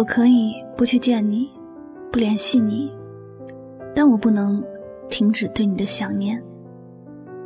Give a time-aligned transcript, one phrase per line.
[0.00, 1.50] 我可以不去见你，
[2.10, 2.90] 不联系你，
[3.94, 4.64] 但我不能
[5.10, 6.42] 停止对你的想念。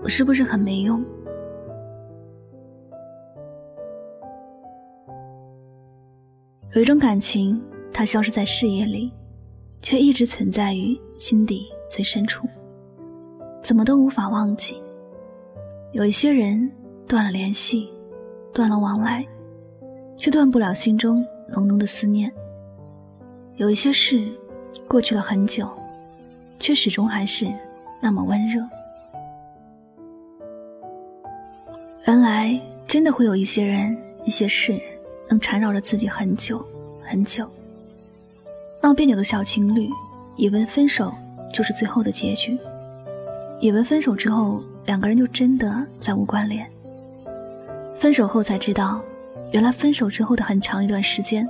[0.05, 1.05] 我是不是很没用？
[6.77, 7.61] 有一种感情，
[7.93, 9.13] 它消失在视野里，
[9.81, 12.47] 却一直存在于心底最深处，
[13.65, 14.81] 怎么都无法忘记。
[15.91, 16.71] 有一些人
[17.09, 17.89] 断了联系，
[18.53, 19.27] 断了往来，
[20.17, 22.33] 却断不了心中浓浓的思念。
[23.57, 24.29] 有一些事，
[24.89, 25.69] 过去了很久，
[26.59, 27.47] 却始终还是
[28.01, 28.61] 那么温热。
[32.07, 34.77] 原来，真的会有一些人、一些事，
[35.29, 36.65] 能缠绕着自己很久
[37.01, 37.49] 很久。
[38.83, 39.89] 闹别扭的小情侣，
[40.35, 41.15] 以为分手
[41.53, 42.59] 就是最后的结局，
[43.61, 46.69] 以为分手之后两个人就真的再无关联。
[47.95, 49.01] 分手后才知道，
[49.53, 51.49] 原来分手之后的很长一段时间，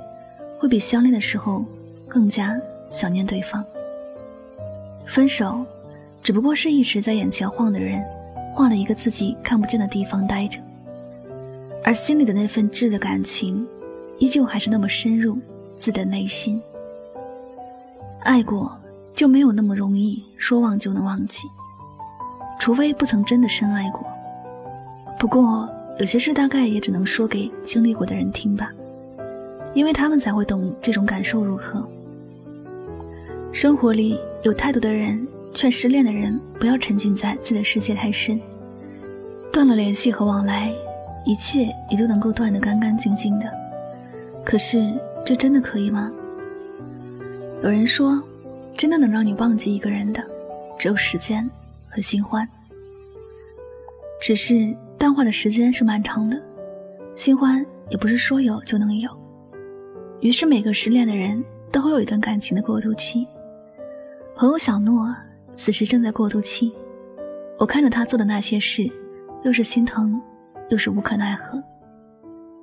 [0.59, 1.65] 会比相恋的时候。
[2.07, 3.63] 更加想念对方。
[5.05, 5.65] 分手，
[6.23, 8.03] 只不过是一直在眼前晃的人，
[8.53, 10.59] 换了一个自己看不见的地方待着，
[11.83, 13.67] 而心里的那份挚的感情，
[14.17, 15.37] 依旧还是那么深入
[15.77, 16.61] 自己的内心。
[18.21, 18.75] 爱过，
[19.13, 21.47] 就没有那么容易说忘就能忘记，
[22.59, 24.03] 除非不曾真的深爱过。
[25.19, 28.71] 不过，有些事大概也只能说给经历过的人听吧，
[29.75, 31.87] 因为他们才会懂这种感受如何。
[33.55, 38.37] 生活里有太多的人劝失恋的人不要沉浸在自己的世界太深，
[39.49, 40.73] 断了联系和往来，
[41.25, 43.49] 一切也就能够断得干干净净的。
[44.43, 44.93] 可是
[45.25, 46.11] 这真的可以吗？
[47.63, 48.21] 有人说，
[48.75, 50.21] 真的能让你忘记一个人的，
[50.77, 51.49] 只有时间
[51.87, 52.45] 和新欢。
[54.19, 56.37] 只是淡化的时间是漫长的，
[57.15, 59.09] 新欢也不是说有就能有。
[60.19, 63.25] 于是每个失恋的人都会有一段感情的过渡期。
[64.37, 65.15] 朋友小诺
[65.53, 66.73] 此时正在过渡期，
[67.57, 68.85] 我看着他做的那些事，
[69.43, 70.21] 又是心疼，
[70.67, 71.63] 又是无可奈何。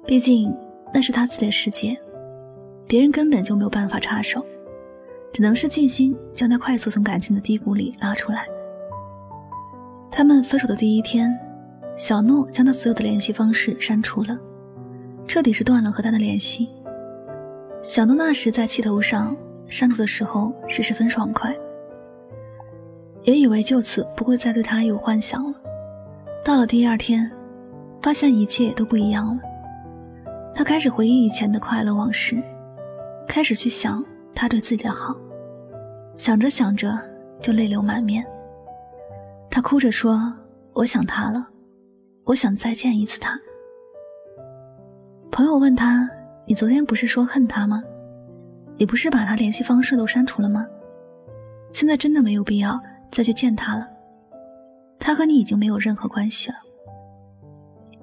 [0.04, 0.54] 毕竟
[0.92, 1.96] 那是他自己的世界，
[2.86, 4.44] 别人根本就没有办法插手，
[5.32, 8.46] 只能是尽心将他快速从感情的低谷里拉出来。
[10.10, 11.34] 他们分手的第一天，
[11.96, 14.38] 小诺将他所有的联系方式删除了，
[15.26, 16.68] 彻底是断了和他的联系。
[17.80, 19.34] 小诺那时在气头上。
[19.68, 21.56] 删除的时候是十分爽快，
[23.24, 25.54] 也以为就此不会再对他有幻想了。
[26.44, 27.30] 到了第二天，
[28.00, 29.40] 发现一切都不一样了。
[30.54, 32.36] 他开始回忆以前的快乐往事，
[33.26, 35.16] 开始去想他对自己的好，
[36.14, 36.98] 想着想着
[37.40, 38.26] 就泪流满面。
[39.50, 40.32] 他哭着说
[40.74, 41.46] ：“我想他了，
[42.24, 43.38] 我想再见一次他。”
[45.30, 46.08] 朋友问他
[46.44, 47.82] ：“你昨天不是说恨他吗？”
[48.78, 50.66] 你不是把他联系方式都删除了吗？
[51.72, 52.78] 现在真的没有必要
[53.12, 53.88] 再去见他了。
[54.98, 56.56] 他和你已经没有任何关系了。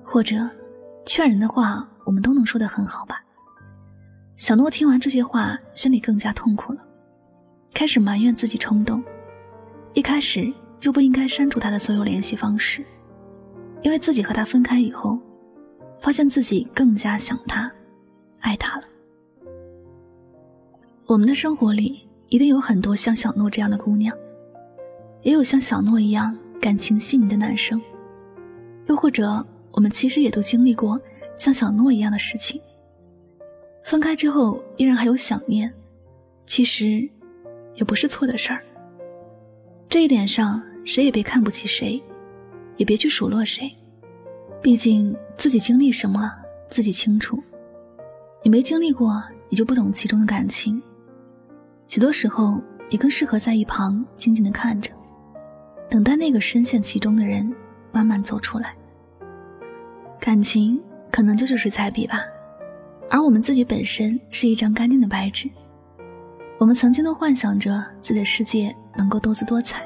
[0.03, 0.49] 或者，
[1.05, 3.21] 劝人的话我们都能说得很好吧？
[4.37, 6.79] 小诺听完这些话，心里更加痛苦了，
[7.73, 9.03] 开始埋怨自己冲动，
[9.93, 12.83] 一开始就不应该删除他的所有联系方式，
[13.81, 15.19] 因为自己和他分开以后，
[16.01, 17.69] 发现自己更加想他，
[18.39, 18.83] 爱他了。
[21.05, 24.15] 我们的生活里一定有很多像小诺这样的姑娘，
[25.21, 27.81] 也有像小诺一样感情细腻的男生，
[28.87, 30.99] 又或者我们其实也都经历过
[31.35, 32.61] 像小诺一样的事情。
[33.83, 35.71] 分开之后依然还有想念，
[36.45, 37.09] 其实
[37.75, 38.61] 也不是错的事儿。
[39.87, 42.01] 这一点上，谁也别看不起谁，
[42.77, 43.71] 也别去数落谁，
[44.61, 46.31] 毕竟自己经历什么
[46.69, 47.41] 自己清楚，
[48.43, 50.81] 你没经历过，你就不懂其中的感情。
[51.87, 54.91] 许多时候，你更适合在一旁静静的看着，
[55.89, 57.51] 等待那个深陷其中的人
[57.91, 58.73] 慢慢走出来。
[60.19, 60.81] 感情
[61.11, 62.23] 可能就是水彩笔吧，
[63.09, 65.49] 而我们自己本身是一张干净的白纸。
[66.57, 69.81] 我们曾经都幻想着自己的世界能够多姿多彩，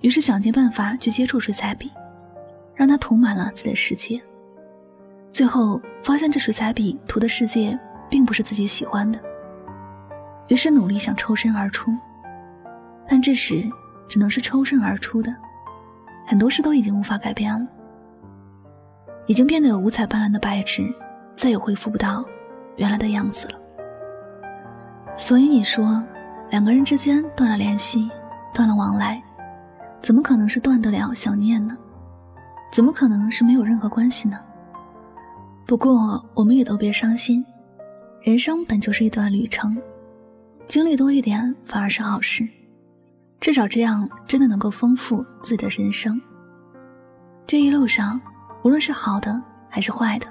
[0.00, 1.90] 于是想尽办法去接触水彩笔，
[2.74, 4.20] 让它涂满了自己的世界。
[5.32, 7.76] 最后发现，这水彩笔涂的世界
[8.08, 9.20] 并不是自己喜欢的。
[10.46, 11.90] 于是努力想抽身而出，
[13.08, 13.68] 但这时
[14.08, 15.34] 只能是抽身而出的，
[16.26, 17.66] 很多事都已经无法改变了，
[19.26, 20.92] 已经变得有五彩斑斓的白纸，
[21.36, 22.24] 再也恢复不到
[22.76, 23.54] 原来的样子了。
[25.16, 26.02] 所以你说，
[26.50, 28.10] 两个人之间断了联系，
[28.52, 29.22] 断了往来，
[30.02, 31.76] 怎么可能是断得了想念呢？
[32.72, 34.38] 怎么可能是没有任何关系呢？
[35.66, 37.44] 不过我们也都别伤心，
[38.22, 39.80] 人生本就是一段旅程，
[40.66, 42.46] 经历多一点反而是好事，
[43.44, 46.18] 至少这样真的能够丰富自己的人生。
[47.46, 48.18] 这一路上，
[48.62, 49.38] 无论是好的
[49.68, 50.26] 还是坏的，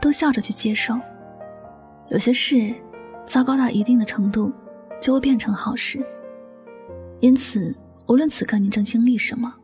[0.00, 0.92] 都笑着去接受。
[2.08, 2.74] 有些事，
[3.28, 4.52] 糟糕到一定的程度，
[5.00, 6.04] 就会变成好事。
[7.20, 7.72] 因此，
[8.08, 9.54] 无论此刻你正经历什么，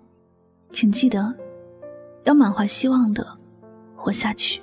[0.70, 1.34] 请记得，
[2.22, 3.26] 要满怀希望的
[3.96, 4.62] 活下去。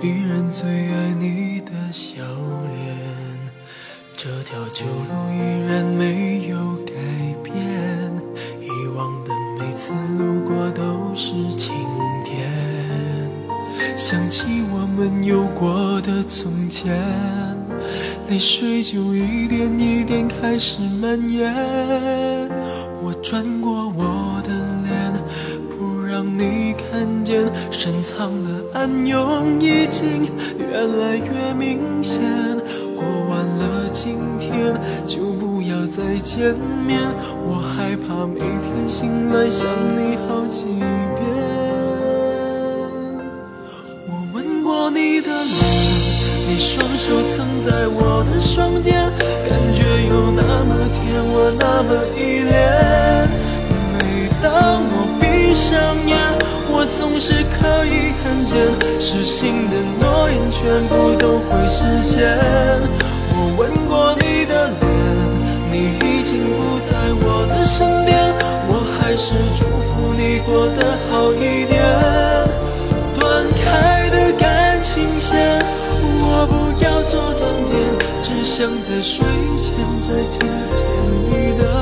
[0.00, 2.22] 依然最爱你的笑
[2.72, 2.96] 脸，
[4.16, 6.92] 这条旧路依然没有改
[7.42, 7.54] 变，
[8.60, 11.72] 以往的每次路过都是晴
[12.24, 12.50] 天，
[13.96, 16.92] 想起我们有过的从前，
[18.28, 21.54] 泪水就一点一点开始蔓延，
[23.02, 24.52] 我转过我的
[24.82, 25.12] 脸，
[25.68, 25.92] 不。
[26.12, 32.20] 让你看见深藏的暗涌已经越来越明显。
[32.96, 34.74] 过完了今天
[35.06, 36.54] 就不要再见
[36.86, 36.98] 面，
[37.44, 40.80] 我害怕每天醒来想你好几遍。
[44.08, 45.54] 我吻过你的脸，
[46.48, 48.94] 你双手曾在我的双肩，
[49.48, 52.50] 感觉有那么甜，我那么依恋。
[53.92, 54.00] 每
[54.42, 55.12] 当我。
[55.20, 55.94] 闭上，
[56.98, 58.56] 总是可以看见，
[59.00, 62.38] 失信的诺言全部都会实现。
[63.34, 64.84] 我吻过你的脸，
[65.72, 66.92] 你已经不在
[67.24, 68.12] 我的身边，
[68.68, 70.78] 我还是祝福你过得
[71.10, 71.82] 好一点。
[73.14, 75.58] 断开的感情线，
[76.20, 77.72] 我不要做断点，
[78.22, 79.24] 只想在睡
[79.56, 79.72] 前
[80.02, 80.46] 再听
[80.76, 80.80] 见
[81.30, 81.81] 你的。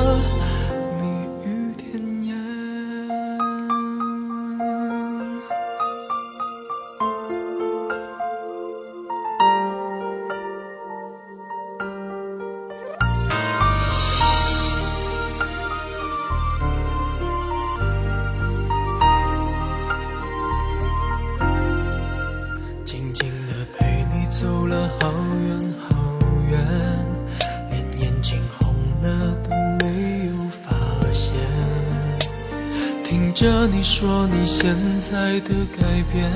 [33.81, 35.83] 你说你现在的改
[36.13, 36.31] 变，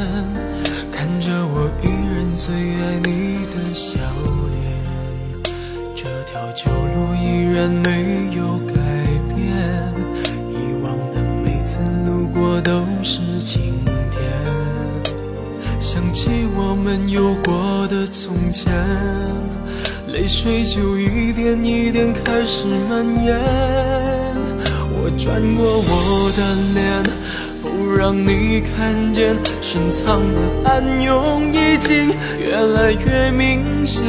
[0.91, 3.99] 看着我依然最爱你的笑
[4.49, 5.53] 脸，
[5.95, 8.81] 这条旧路依然没有改
[9.29, 9.45] 变，
[10.49, 11.77] 以往的每次
[12.09, 13.75] 路过都是晴
[14.09, 14.23] 天，
[15.79, 18.73] 想起我们有过的从前，
[20.07, 23.39] 泪水就一点一点开始蔓延。
[24.97, 26.41] 我转过我的
[26.73, 27.03] 脸，
[27.97, 34.03] 让你看见深藏的暗涌已经越来越明显。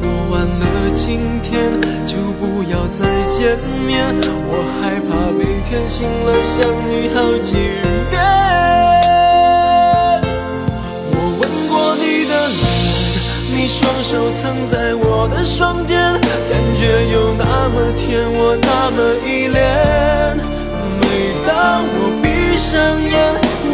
[0.00, 4.14] 过完了今天就不要再见面，
[4.48, 7.52] 我害怕每天醒来想你好几
[8.10, 8.18] 遍。
[11.12, 12.64] 我吻过你的脸，
[13.54, 19.60] 你双手曾在我的双肩，感觉有那么甜，我那么依恋。
[21.00, 21.06] 每
[21.46, 22.21] 当我
[22.62, 23.12] 上眼，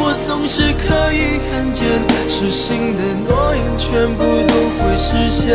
[0.01, 1.85] 我总是可以看见，
[2.27, 5.55] 失信的诺言全部都会实现。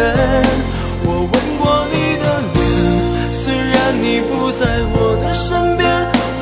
[1.03, 5.89] 我吻过你的脸，虽然你不在我的身边，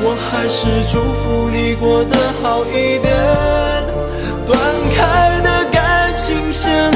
[0.04, 3.10] 我还是祝福你过得好一点。
[4.44, 4.54] 断
[4.94, 6.92] 开的感情线，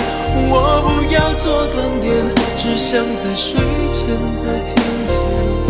[0.51, 2.15] 我不要做断点，
[2.59, 3.59] 只想在睡
[3.91, 4.77] 前再听
[5.09, 5.66] 见。